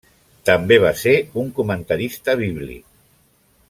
[0.49, 1.13] També va ser
[1.43, 2.85] un comentarista bíblic.